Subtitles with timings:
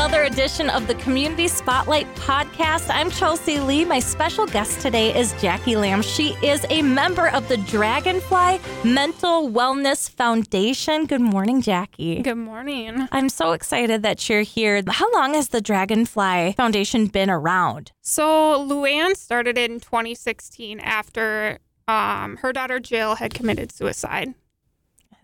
[0.00, 2.88] another edition of the Community Spotlight podcast.
[2.88, 3.84] I'm Chelsea Lee.
[3.84, 6.00] My special guest today is Jackie Lamb.
[6.00, 11.04] She is a member of the Dragonfly Mental Wellness Foundation.
[11.04, 12.22] Good morning, Jackie.
[12.22, 13.08] Good morning.
[13.12, 14.82] I'm so excited that you're here.
[14.88, 17.92] How long has the Dragonfly Foundation been around?
[18.00, 24.32] So, Luann started in 2016 after um, her daughter Jill had committed suicide.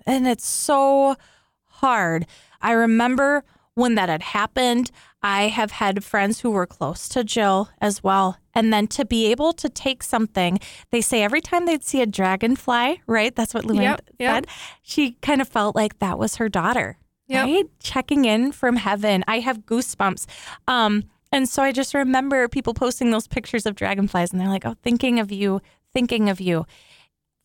[0.05, 1.17] And it's so
[1.65, 2.27] hard.
[2.61, 3.43] I remember
[3.77, 4.91] when that had happened.
[5.23, 8.39] I have had friends who were close to Jill as well.
[8.55, 10.59] And then to be able to take something,
[10.91, 13.35] they say every time they'd see a dragonfly, right?
[13.37, 14.35] That's what Luann Yep, yep.
[14.35, 14.47] said.
[14.83, 16.97] She kind of felt like that was her daughter,
[17.29, 17.45] Yep.
[17.45, 17.65] right?
[17.81, 19.25] Checking in from heaven.
[19.29, 20.25] I have goosebumps.
[20.67, 24.65] Um, and so I just remember people posting those pictures of dragonflies and they're like,
[24.65, 25.61] oh, thinking of you,
[25.93, 26.65] thinking of you.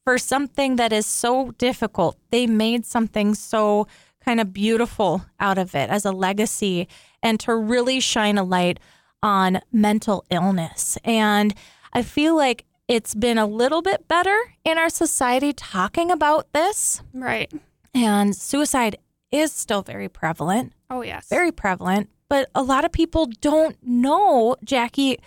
[0.05, 3.87] For something that is so difficult, they made something so
[4.23, 6.87] kind of beautiful out of it as a legacy
[7.23, 8.79] and to really shine a light
[9.23, 10.97] on mental illness.
[11.03, 11.53] And
[11.93, 17.01] I feel like it's been a little bit better in our society talking about this.
[17.13, 17.51] Right.
[17.93, 18.97] And suicide
[19.31, 21.27] is still very prevalent, Oh, yes.
[21.29, 22.09] very prevalent.
[22.29, 25.19] But a lot of people don't know, Jackie,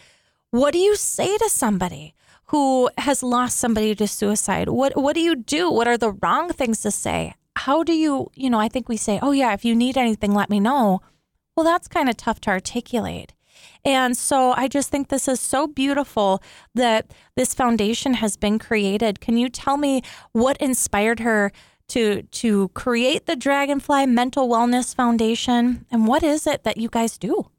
[0.51, 2.14] what do you say to somebody
[2.47, 4.69] who has lost somebody to suicide?
[4.69, 5.70] What what do you do?
[5.70, 7.34] What are the wrong things to say?
[7.57, 10.35] How do you, you know, I think we say, "Oh yeah, if you need anything,
[10.35, 11.01] let me know."
[11.57, 13.33] Well, that's kind of tough to articulate.
[13.85, 16.43] And so I just think this is so beautiful
[16.75, 19.21] that this foundation has been created.
[19.21, 21.53] Can you tell me what inspired her
[21.89, 27.19] to to create the Dragonfly Mental Wellness Foundation and what is it that you guys
[27.19, 27.51] do?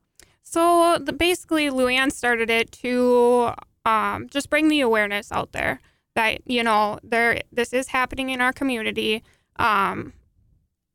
[0.41, 3.51] So, the, basically, Luann started it to
[3.85, 5.79] um, just bring the awareness out there
[6.15, 9.23] that, you know, there this is happening in our community.
[9.57, 10.13] Um,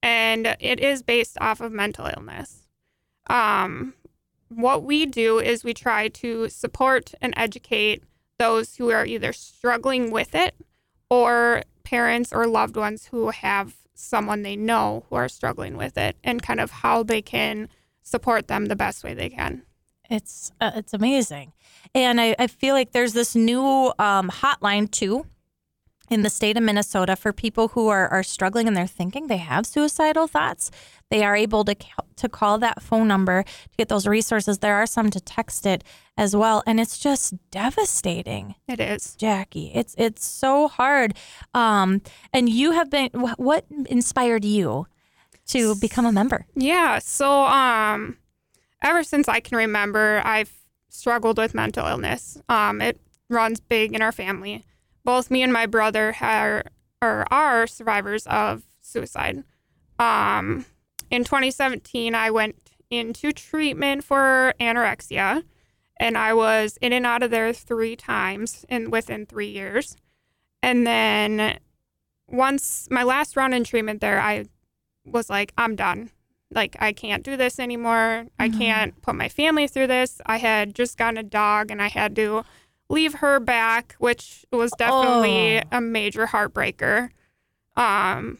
[0.02, 2.66] and it is based off of mental illness.
[3.28, 3.94] Um,
[4.48, 8.02] what we do is we try to support and educate
[8.38, 10.54] those who are either struggling with it
[11.08, 16.16] or parents or loved ones who have someone they know who are struggling with it
[16.24, 17.68] and kind of how they can
[18.02, 19.62] support them the best way they can.
[20.08, 21.52] It's uh, it's amazing,
[21.94, 25.24] and I, I feel like there's this new um, hotline too
[26.10, 29.36] in the state of Minnesota for people who are, are struggling and they're thinking they
[29.36, 30.70] have suicidal thoughts.
[31.08, 31.74] They are able to
[32.16, 34.58] to call that phone number to get those resources.
[34.58, 35.82] There are some to text it
[36.16, 38.54] as well, and it's just devastating.
[38.68, 39.14] It is.
[39.16, 39.72] Jackie.
[39.74, 41.14] It's it's so hard.
[41.54, 43.10] Um, and you have been.
[43.14, 44.86] wh- What inspired you
[45.48, 46.46] to become a member?
[46.54, 46.98] Yeah.
[47.00, 48.18] So, um,
[48.82, 50.52] ever since I can remember, I've
[50.88, 52.38] struggled with mental illness.
[52.48, 54.64] Um, it runs big in our family.
[55.04, 56.64] Both me and my brother are
[57.02, 59.44] or are survivors of suicide.
[59.98, 60.66] Um,
[61.10, 62.56] in 2017, I went
[62.90, 65.44] into treatment for anorexia,
[65.98, 69.96] and I was in and out of there three times in within three years.
[70.62, 71.58] And then
[72.28, 74.46] once my last round in treatment there, I
[75.04, 76.10] was like, I'm done.
[76.52, 78.26] Like, I can't do this anymore.
[78.38, 80.20] I can't put my family through this.
[80.26, 82.44] I had just gotten a dog and I had to
[82.90, 85.62] leave her back, which was definitely Oh.
[85.72, 87.08] a major heartbreaker.
[87.76, 88.38] Um,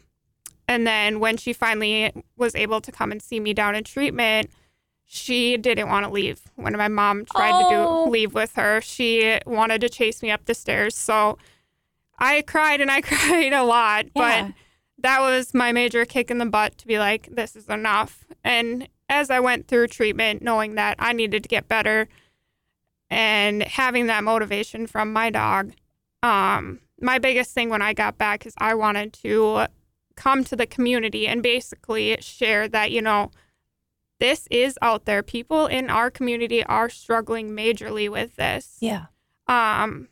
[0.67, 4.51] and then when she finally was able to come and see me down in treatment,
[5.05, 6.41] she didn't want to leave.
[6.55, 8.05] When my mom tried to Oh.
[8.05, 10.95] do leave with her, she wanted to chase me up the stairs.
[10.95, 11.37] So
[12.19, 14.43] I cried and I cried a lot, Yeah.
[14.47, 14.53] but
[14.99, 18.25] that was my major kick in the butt to be like, this is enough.
[18.43, 22.07] And as I went through treatment, knowing that I needed to get better
[23.11, 25.73] and having that motivation from my dog,
[26.23, 29.67] um, my biggest thing when I got back is I wanted to
[30.15, 33.29] come to the community and basically share that, you know,
[34.19, 35.23] this is out there.
[35.23, 38.77] People in our community are struggling majorly with this.
[38.79, 39.05] Yeah.
[39.47, 40.07] Um,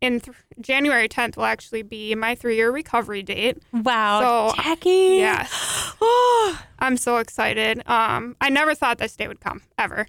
[0.00, 3.58] in th- January 10th will actually be my three year recovery date.
[3.72, 4.20] Wow,
[4.52, 5.16] So, Jackie.
[5.18, 5.50] Yes.
[6.06, 7.78] Oh, I'm so excited.
[7.88, 10.06] Um, I never thought this day would come ever.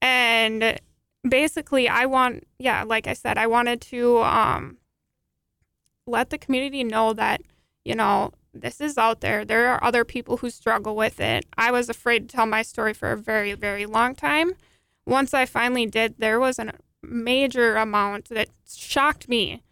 [0.00, 0.78] And
[1.26, 4.78] basically, I want, yeah, like I said, I wanted to um,
[6.06, 7.40] let the community know that,
[7.84, 9.44] you know, this is out there.
[9.44, 11.46] There are other people who struggle with it.
[11.56, 14.52] I was afraid to tell my story for a very, very long time.
[15.06, 16.72] Once I finally did, there was a
[17.02, 19.62] major amount that shocked me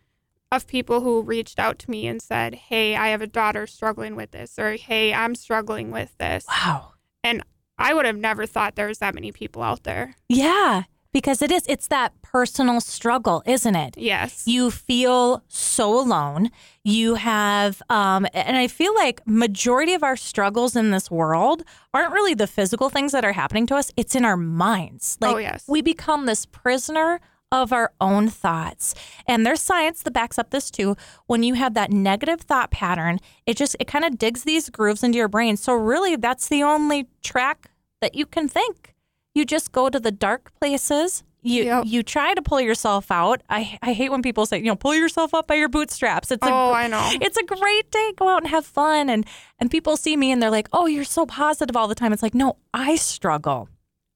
[0.52, 4.14] of people who reached out to me and said, Hey, I have a daughter struggling
[4.14, 6.46] with this, or Hey, I'm struggling with this.
[6.48, 6.92] wow.
[7.24, 7.42] And
[7.78, 10.14] I would have never thought there was that many people out there.
[10.28, 10.84] Yeah,
[11.16, 13.92] because it is it's that personal struggle isn't it?
[13.96, 14.46] Yes.
[14.46, 16.50] you feel so alone.
[16.84, 21.62] You have um and i feel like majority of our struggles in this world
[21.94, 23.90] aren't really the physical things that are happening to us.
[23.96, 25.16] It's in our minds.
[25.22, 25.64] Like Oh, yes.
[25.66, 27.20] we become this prisoner
[27.52, 28.94] of our own thoughts.
[29.26, 30.96] And there's science that backs up this too.
[31.30, 35.02] When you have that negative thought pattern it just it kind of digs these grooves
[35.02, 35.56] into your brain.
[35.56, 37.70] So really that's the only track
[38.02, 38.92] that you can think
[39.36, 41.22] you just go to the dark places.
[41.42, 41.84] You Yep.
[41.86, 43.40] you try to pull yourself out.
[43.48, 46.32] I i hate when people say you know pull yourself up by your bootstraps.
[46.32, 47.08] It's a oh, I know.
[47.26, 48.12] it's a great day.
[48.16, 49.08] Go out and have fun.
[49.08, 49.24] And
[49.60, 52.12] and people see me and they're like oh you're so positive all the time.
[52.12, 53.68] It's like no i struggle.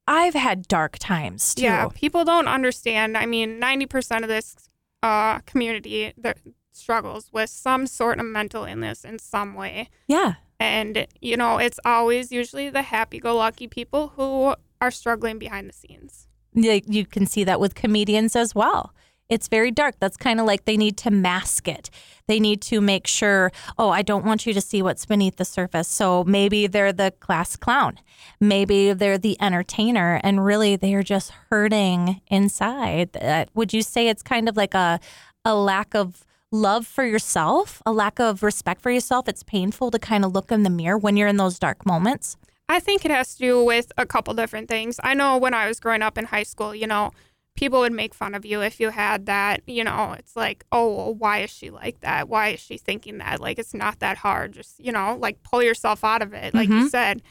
[0.09, 1.63] I've had dark times too.
[1.63, 3.17] Yeah, people don't understand.
[3.17, 4.57] I mean, 90% of this
[5.05, 6.39] uh, community that
[6.73, 9.89] struggles with some sort of mental illness in some way.
[10.09, 10.35] yeah.
[10.59, 15.69] And, you know, it's always usually the happy go lucky people who are struggling behind
[15.69, 16.27] the scenes.
[16.55, 18.94] you, you can see that with comedians as well.
[19.29, 19.94] It's very dark.
[20.00, 21.88] That's kind of like they need to mask it.
[22.27, 25.44] They need to make sure, oh, I don't want you to see what's beneath the
[25.44, 25.87] surface.
[25.87, 28.00] So maybe they're the class clown.
[28.41, 33.17] Maybe they're the entertainer and really they're just hurting inside.
[33.17, 34.99] Uh, would you say it's kind of like a
[35.44, 39.29] a lack of love for yourself, a lack of respect for yourself?
[39.29, 42.37] It's painful to kind of look in the mirror when you're in those dark moments.
[42.71, 45.01] I think it has to do with a couple different things.
[45.03, 47.11] I know when I was growing up in high school, you know,
[47.57, 50.95] people would make fun of you if you had that, you know, it's like, oh,
[50.95, 52.29] well, why is she like that?
[52.29, 53.41] Why is she thinking that?
[53.41, 54.53] Like, it's not that hard.
[54.53, 56.87] Just, you know, like pull yourself out of it, like you mm-hmm.
[56.87, 57.23] said.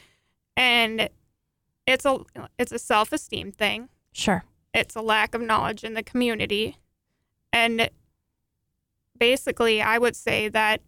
[0.58, 1.08] And
[1.86, 2.18] it's a
[2.58, 3.88] it's a self-esteem thing.
[4.12, 4.44] Sure.
[4.74, 6.76] It's a lack of knowledge in the community.
[7.50, 7.88] And
[9.18, 10.82] basically, I would say that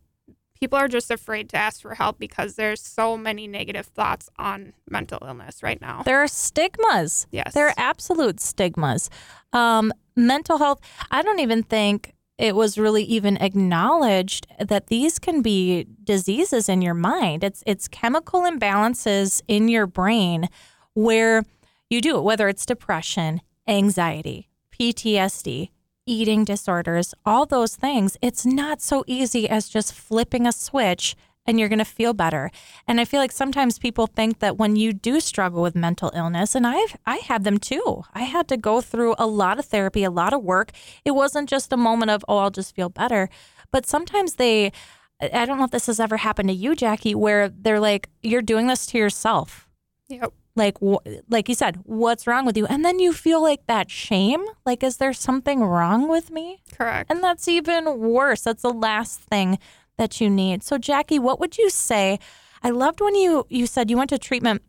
[0.63, 4.73] people are just afraid to ask for help because there's so many negative thoughts on
[4.89, 6.05] mental illness right now.
[6.05, 7.27] There are stigmas.
[7.33, 7.53] Yes.
[7.53, 9.11] There are absolute stigmas.
[9.53, 10.79] Um, mental health,
[11.11, 16.81] I don't even think it was really even acknowledged that these can be diseases in
[16.81, 17.43] your mind.
[17.43, 20.49] It's it's chemical imbalances in your brain
[20.95, 21.43] where
[21.91, 25.71] you do it, whether it's depression, anxiety, PTSD,
[26.07, 28.17] eating disorders, all those things.
[28.21, 31.17] It's not so easy as just flipping a switch
[31.47, 32.51] and you're going to feel better.
[32.87, 36.55] And I feel like sometimes people think that when you do struggle with mental illness,
[36.55, 38.05] and I've I had them too.
[38.15, 40.71] I had to go through a lot of therapy, a lot of work.
[41.05, 43.29] It wasn't just a moment of oh, I'll just feel better.
[43.71, 44.73] But sometimes they
[45.21, 48.43] I don't know if this has ever happened to you, Jackie, where they're like you're
[48.43, 49.69] doing this to yourself.
[50.09, 50.33] Yep.
[50.55, 52.67] Like wh- like you said, what's wrong with you?
[52.67, 56.63] And then you feel like that shame, like is there something wrong with me?
[56.73, 57.11] Correct.
[57.11, 58.43] And that's even worse.
[58.43, 59.59] That's the last thing
[59.97, 60.63] that you need.
[60.63, 62.19] So Jackie, what would you say?
[62.63, 64.63] I loved when you you said you went to treatment.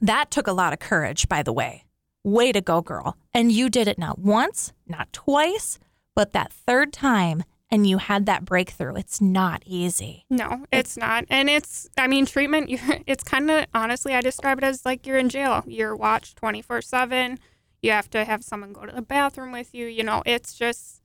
[0.00, 1.84] That took a lot of courage, by the way.
[2.22, 3.16] Way to go, girl.
[3.34, 5.78] And you did it not once, not twice,
[6.14, 8.96] but that third time and you had that breakthrough.
[8.96, 10.24] It's not easy.
[10.28, 11.24] No, it's not.
[11.30, 15.06] And it's, I mean, treatment, you're, it's kind of, honestly, I describe it as like
[15.06, 15.64] you're in jail.
[15.66, 17.38] You're watched 24 7.
[17.82, 19.86] You have to have someone go to the bathroom with you.
[19.86, 21.02] You know, it's just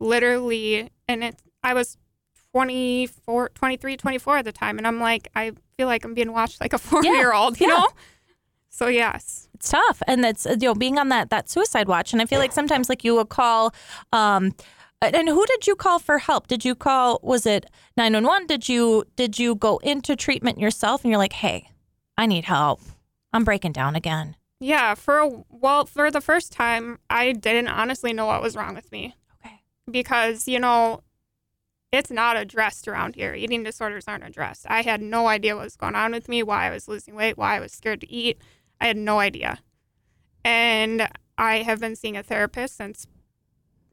[0.00, 1.96] literally, and it's, I was
[2.52, 4.78] 24, 23, 24 at the time.
[4.78, 7.68] And I'm like, I feel like I'm being watched like a four year old, you
[7.68, 7.74] yeah.
[7.74, 7.88] know?
[8.68, 9.48] So, yes.
[9.54, 12.14] It's tough, and that's you know being on that that suicide watch.
[12.14, 13.74] And I feel like sometimes like you will call.
[14.10, 14.54] Um,
[15.02, 16.46] and who did you call for help?
[16.46, 17.20] Did you call?
[17.22, 17.66] Was it
[17.96, 18.46] nine one one?
[18.46, 21.02] Did you did you go into treatment yourself?
[21.04, 21.70] And you're like, hey,
[22.16, 22.80] I need help.
[23.32, 24.36] I'm breaking down again.
[24.58, 24.94] Yeah.
[24.94, 28.92] For, a, well, for the first time, I didn't honestly know what was wrong with
[28.92, 29.14] me.
[29.42, 29.62] Okay.
[29.90, 31.02] because you know
[31.92, 35.76] it's not addressed around here eating disorders aren't addressed i had no idea what was
[35.76, 38.38] going on with me why i was losing weight why i was scared to eat
[38.80, 39.58] i had no idea
[40.44, 43.06] and i have been seeing a therapist since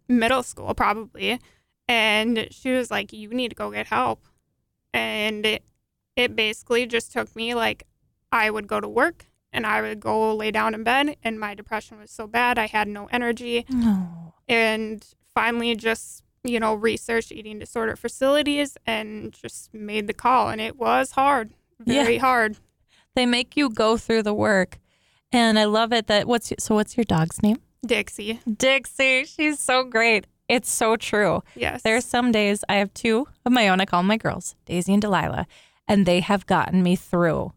[0.07, 1.39] middle school probably
[1.87, 4.25] and she was like you need to go get help
[4.93, 5.63] and it,
[6.15, 7.85] it basically just took me like
[8.31, 11.53] i would go to work and i would go lay down in bed and my
[11.53, 14.33] depression was so bad i had no energy No.
[14.47, 20.61] and finally just you know researched eating disorder facilities and just made the call and
[20.61, 21.51] it was hard
[21.85, 22.03] Yeah.
[22.03, 22.57] very hard
[23.15, 24.77] They make you go through the work,
[25.31, 26.05] and I love it.
[26.05, 26.75] That what's so?
[26.75, 27.57] What's your dog's name?
[27.87, 29.25] Dixie Dixie.
[29.25, 30.27] She's so great.
[30.47, 31.41] It's so true.
[31.55, 33.81] yes There's some days I have two of my own.
[33.81, 35.47] I call them my girls, Daisy and Delilah,
[35.87, 37.53] and they have gotten me through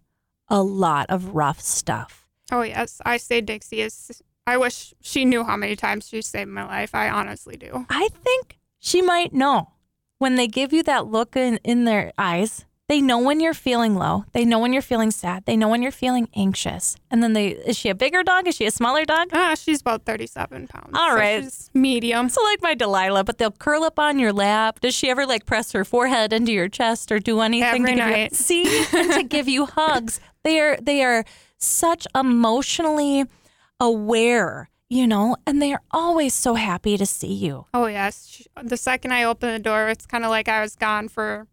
[0.48, 2.26] a lot of rough stuff.
[2.50, 6.50] oh yes i say dixie is i wish she knew how many times she saved
[6.50, 9.70] my life i honestly do I think she might know
[10.18, 12.64] when they give you that look in, in their eyes.
[12.90, 14.24] They know when you're feeling low.
[14.32, 15.44] They know when you're feeling sad.
[15.46, 16.96] They know when you're feeling anxious.
[17.08, 18.48] And then they is she a bigger dog?
[18.48, 19.28] Is she a smaller dog?
[19.32, 20.90] Ah, she's about 37 pounds.
[20.92, 21.44] All so right.
[21.44, 22.28] she's medium.
[22.28, 24.80] So like my Delilah, but they'll curl up on your lap.
[24.80, 27.96] Does she ever like press her forehead into your chest or do anything Every to
[27.96, 28.64] give you- see
[29.14, 30.18] to give you hugs?
[30.42, 31.24] They are they are
[31.58, 33.24] such emotionally
[33.78, 37.66] aware, you know, and they are always so happy to see you.
[37.72, 38.42] Oh yes.
[38.60, 41.46] The second I open the door, it's kind of like I was gone for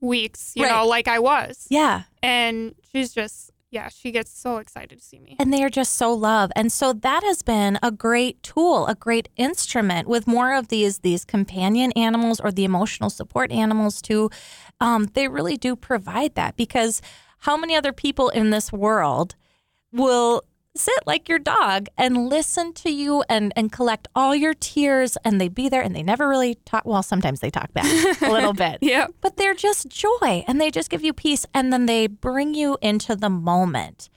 [0.00, 0.52] weeks.
[0.56, 0.72] You Right.
[0.74, 1.66] know, like I was.
[1.70, 2.02] Yeah.
[2.22, 5.36] And she's just yeah, she gets so excited to see me.
[5.38, 6.50] and they are just so love.
[6.56, 11.00] and so that has been a great tool a great instrument with more of these
[11.00, 14.30] these companion animals or the emotional support animals too
[14.80, 17.02] um, they really do provide that because
[17.40, 19.34] how many other people in this world
[19.92, 20.42] will
[20.78, 25.40] sit like your dog and listen to you and and collect all your tears and
[25.40, 27.84] they be there and they never really talk well sometimes they talk back
[28.22, 28.78] a little bit.
[28.80, 29.06] Yeah.
[29.20, 32.78] but they're just joy and they just give you peace and then they bring you
[32.80, 34.08] into the moment.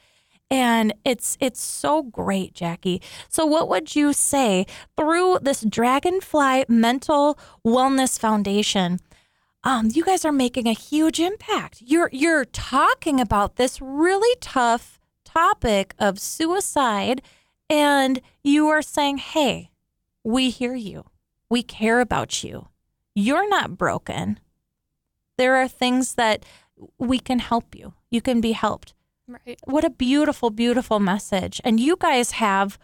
[0.49, 3.01] And it's it's so great jackie.
[3.29, 4.65] So what would you say
[4.97, 8.99] through this dragonfly mental wellness foundation
[9.63, 11.83] um, you guys are making a huge impact?
[11.85, 14.99] You're you're talking about this really tough
[15.33, 17.21] topic of suicide
[17.69, 19.71] and you are saying hey
[20.23, 21.05] we hear you
[21.49, 22.67] we care about you
[23.15, 24.39] you're not broken
[25.37, 26.45] there are things that
[26.97, 27.93] we can help you.
[28.09, 28.93] You can be helped.
[29.27, 29.59] Right.
[29.65, 31.61] What a beautiful, beautiful message.
[31.63, 32.77] And you guys have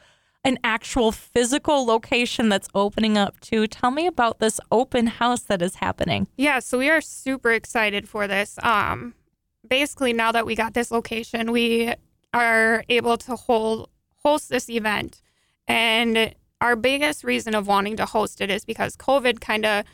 [0.44, 3.68] an actual physical location that's opening up too.
[3.68, 6.28] Tell me about this open house that is happening.
[6.38, 8.58] Yeah, so we are super excited for this.
[8.64, 9.14] Um,
[9.68, 11.94] basically, now that we got this location, we
[12.34, 13.90] are able to hold
[14.24, 15.22] host this event,
[15.68, 19.86] and our biggest reason of wanting to host it is because COVID kind of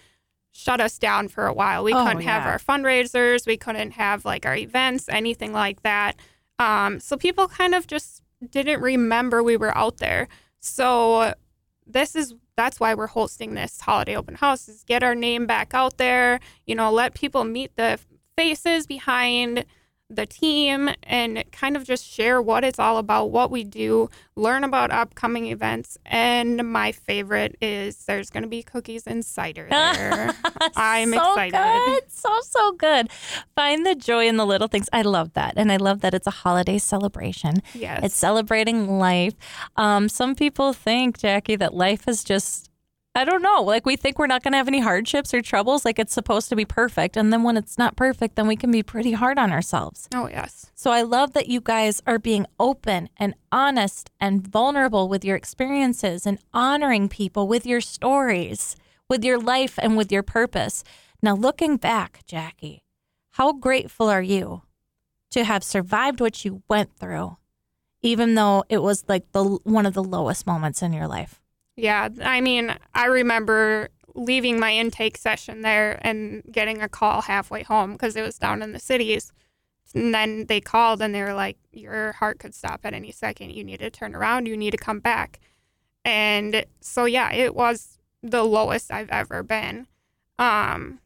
[0.52, 1.84] shut us down for a while.
[1.84, 6.16] We Oh, couldn't have our fundraisers, we couldn't have like our events, anything like that.
[6.60, 8.22] Um, so people kind of just
[8.52, 10.28] didn't remember we were out there.
[10.60, 11.34] So
[11.86, 15.74] this is that's why we're hosting this holiday open house is get our name back
[15.74, 18.00] out there you know let people meet the
[18.38, 19.66] faces behind
[20.15, 24.63] the team and kind of just share what it's all about what we do learn
[24.63, 30.32] about upcoming events and my favorite is there's going to be cookies and cider there
[30.75, 32.03] i'm so excited Good.
[32.12, 33.10] So, so good.
[33.55, 34.88] Find the joy in the little things.
[34.93, 35.53] I love that.
[35.58, 37.62] And I love that it's a holiday celebration.
[37.74, 39.34] yes It's celebrating life.
[39.75, 42.70] Um, some people think, Jackie, that life is just,
[43.15, 45.86] I don't know, like we think we're not going to have any hardships or troubles,
[45.86, 47.15] like it's supposed to be perfect.
[47.15, 50.08] And then when it's not perfect, then we can be pretty hard on ourselves.
[50.15, 55.08] oh yes So I love that you guys are being open and honest and vulnerable
[55.08, 58.75] with your experiences and honoring people with your stories,
[59.08, 60.84] with your life, and with your purpose.
[61.22, 62.84] Now, looking back, Jackie,
[63.34, 64.63] how grateful are you
[65.29, 67.38] to have survived what you went through,
[68.01, 71.39] even though it was like the one of the lowest moments in your life?
[71.75, 77.63] Yeah, I mean, I remember leaving my intake session there and getting a call halfway
[77.63, 79.32] home because it was down in the cities.
[79.96, 83.51] And then they called and they were like, Your heart could stop at any second.
[83.51, 84.48] You need to turn around.
[84.48, 85.39] You need to come back.
[86.06, 89.88] And so, yeah, it was the lowest I've ever been.
[90.39, 91.00] Um,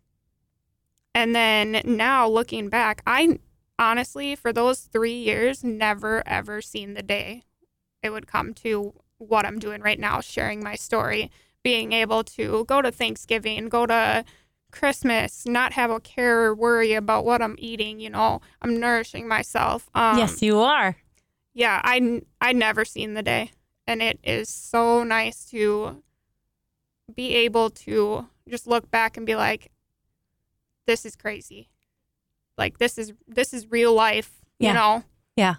[1.13, 3.39] and then now looking back, I
[3.79, 7.43] honestly, for those three years, never ever seen the day
[8.03, 11.31] it would come to what I'm doing right now, sharing my story,
[11.63, 14.23] being able to go to Thanksgiving, go to
[14.71, 17.99] Christmas, not have a care or worry about what I'm eating.
[17.99, 19.89] You know, I'm nourishing myself.
[19.95, 20.97] Um, yes, you are.
[21.53, 23.51] yeah, I I never seen the day,
[23.87, 26.03] and it is so nice to
[27.13, 29.71] be able to just look back and be like,
[30.85, 31.69] this is crazy.
[32.57, 34.41] Like this is this is real life.
[34.59, 34.69] Yeah.
[34.69, 35.03] You know.
[35.35, 35.55] Yeah.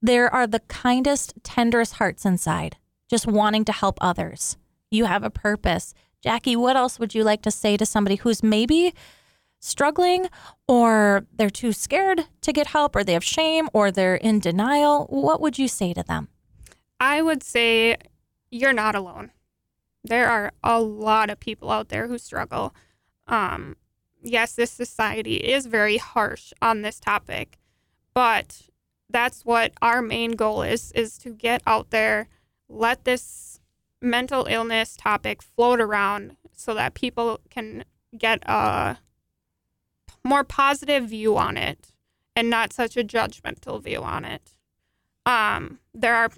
[0.03, 2.77] there are the kindest, tenderest hearts inside,
[3.11, 4.57] just wanting to help others.
[4.91, 8.43] You have a purpose Jackie, what else would you like to say to somebody who's
[8.43, 8.95] maybe
[9.59, 10.29] struggling
[10.69, 15.07] or they're too scared to get help or they have shame or they're in denial?
[15.07, 16.29] What would you say to them?
[16.99, 17.97] I would say
[18.51, 19.31] you're not alone.
[20.05, 22.75] There are a lot of people out there who struggle.
[23.27, 23.77] Um,
[24.23, 27.59] yes, this society is very harsh on this topic,
[28.13, 28.63] but
[29.09, 32.29] that's what our main goal is is to get out there,
[32.71, 33.61] let this
[34.01, 37.85] mental illness topic float around so that people can
[38.17, 38.99] get a
[40.25, 41.93] more positive view on it
[42.37, 44.55] and not such a judgmental view on it.
[45.27, 46.31] Um, there are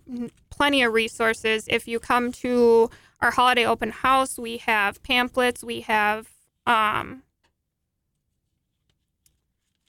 [0.50, 1.66] plenty of resources.
[1.68, 6.28] If you come to our holiday open house, we have pamphlets, we have
[6.66, 7.22] um,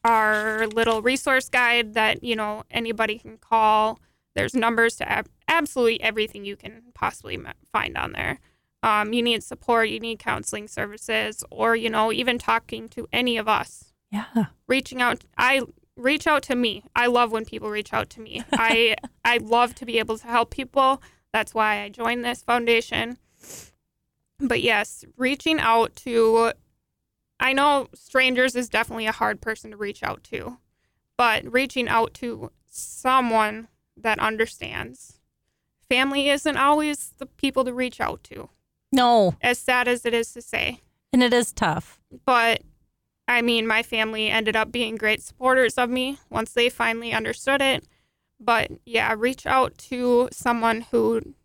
[0.03, 3.99] our little resource guide that you know anybody can call.
[4.35, 5.23] There's numbers to
[5.53, 7.39] absolutely everything you can possibly
[7.71, 8.39] find on there.
[8.81, 13.37] Um, you need support, you need counseling services, or you know, even talking to any
[13.37, 13.93] of us.
[14.11, 14.47] Yeah.
[14.67, 15.61] Reaching out, I
[15.95, 16.83] reach out to me.
[16.95, 18.43] I love when people reach out to me.
[18.51, 18.95] I
[19.25, 21.01] I love to be able to help people.
[21.31, 23.17] That's why I joined this foundation.
[24.39, 26.51] But yes, reaching out to
[27.39, 30.57] I know strangers is definitely a hard person to reach out to,
[31.17, 35.19] but reaching out to someone that understands
[35.93, 38.49] family isn't always the people to reach out to.
[38.91, 39.35] No.
[39.41, 40.81] As sad as it is to say.
[41.11, 41.99] And it is tough.
[42.25, 42.63] But
[43.27, 47.61] I mean, my family ended up being great supporters of me once they finally understood
[47.61, 47.85] it.
[48.39, 51.35] But yeah, reach out to someone who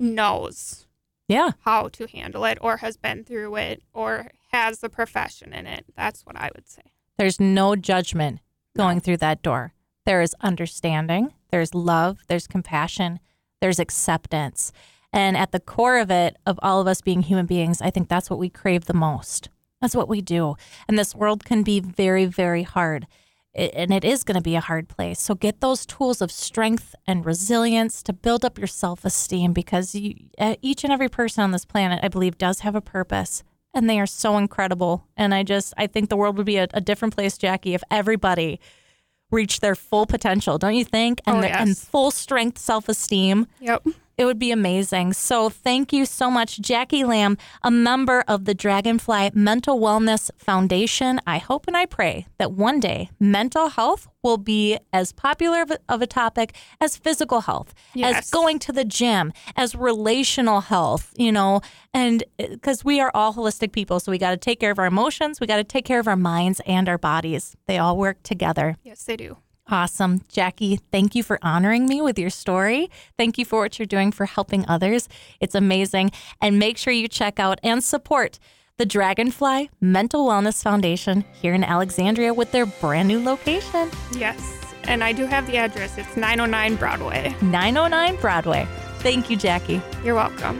[0.00, 0.86] knows
[1.28, 5.66] yeah how to handle it or has been through it or has the profession in
[5.66, 5.84] it.
[5.94, 6.82] That's what I would say.
[7.18, 8.40] There's no judgment
[8.76, 9.00] going no.
[9.00, 9.74] through that door.
[10.06, 13.20] There is understanding, there's love, there's compassion,
[13.60, 14.72] there's acceptance.
[15.12, 18.08] And at the core of it, of all of us being human beings, I think
[18.08, 19.48] that's what we crave the most.
[19.80, 20.56] That's what we do.
[20.88, 23.06] And this world can be very, very hard.
[23.52, 25.20] and it is going to be a hard place.
[25.20, 29.92] So get those tools of strength and resilience to build up your self esteem because
[29.92, 30.14] you,
[30.62, 33.42] each and every person on this planet, I believe, does have a purpose.
[33.74, 35.06] And they are so incredible.
[35.16, 37.82] And I just, I think the world would be a, a different place, Jackie, if
[37.90, 38.60] everybody
[39.30, 41.20] reach their full potential, don't you think?
[41.26, 41.60] And, oh, yes.
[41.60, 43.46] and full strength self esteem.
[43.60, 43.86] Yep.
[44.20, 45.14] It would be amazing.
[45.14, 51.22] So, thank you so much, Jackie Lamb, a member of the Dragonfly Mental Wellness Foundation.
[51.26, 56.02] I hope and I pray that one day mental health will be as popular of
[56.02, 58.24] a, topic as physical health, yes.
[58.24, 61.62] as going to the gym, as relational health, you know,
[61.94, 64.00] and because uh, we are all holistic people.
[64.00, 66.06] So, we got to take care of our emotions, we got to take care of
[66.06, 67.56] our minds and our bodies.
[67.64, 68.76] They all work together.
[68.84, 69.38] Yes, they do.
[69.70, 70.22] Awesome.
[70.28, 72.90] Jackie, thank you for honoring me with your story.
[73.16, 75.08] Thank you for what you're doing for helping others.
[75.38, 76.10] It's amazing.
[76.40, 78.40] And make sure you check out and support
[78.78, 83.90] the Dragonfly Mental Wellness Foundation here in Alexandria with their brand new location.
[84.16, 84.40] Yes.
[84.84, 85.98] And I do have the address.
[85.98, 87.34] It's 909 Broadway.
[87.42, 88.66] 909 Broadway.
[89.00, 89.80] Thank you, Jackie.
[90.02, 90.58] You're welcome.